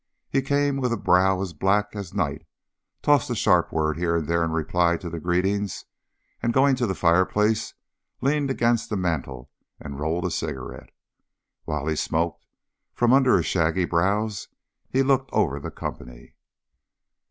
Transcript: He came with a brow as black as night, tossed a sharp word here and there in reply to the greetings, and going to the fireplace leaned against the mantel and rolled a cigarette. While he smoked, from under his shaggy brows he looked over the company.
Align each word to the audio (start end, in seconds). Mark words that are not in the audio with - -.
He 0.31 0.41
came 0.41 0.77
with 0.77 0.91
a 0.91 0.97
brow 0.97 1.39
as 1.43 1.53
black 1.53 1.95
as 1.95 2.11
night, 2.11 2.47
tossed 3.03 3.29
a 3.29 3.35
sharp 3.35 3.71
word 3.71 3.97
here 3.99 4.15
and 4.15 4.27
there 4.27 4.43
in 4.43 4.49
reply 4.49 4.97
to 4.97 5.11
the 5.11 5.19
greetings, 5.19 5.85
and 6.41 6.51
going 6.55 6.75
to 6.77 6.87
the 6.87 6.95
fireplace 6.95 7.75
leaned 8.19 8.49
against 8.49 8.89
the 8.89 8.97
mantel 8.97 9.51
and 9.79 9.99
rolled 9.99 10.25
a 10.25 10.31
cigarette. 10.31 10.89
While 11.65 11.85
he 11.85 11.95
smoked, 11.95 12.47
from 12.95 13.13
under 13.13 13.37
his 13.37 13.45
shaggy 13.45 13.85
brows 13.85 14.47
he 14.89 15.03
looked 15.03 15.29
over 15.33 15.59
the 15.59 15.69
company. 15.69 16.33